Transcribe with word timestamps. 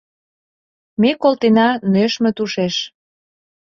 Ме 1.01 1.11
колтена 1.21 1.69
нӧшмӧ 1.93 2.29
тушеш 2.37 2.75